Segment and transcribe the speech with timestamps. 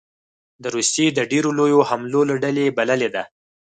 [0.61, 3.23] د روسیې د ډېرو لویو حملو له ډلې بللې ده